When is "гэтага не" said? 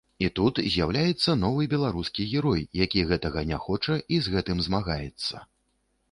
3.11-3.59